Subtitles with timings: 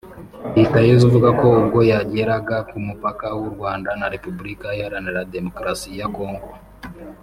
[0.55, 6.49] Hitayezu avuga ko ubwo yageraga ku mupaka w’u Rwanda na Repubulika Iharanira Demokarasi ya Congo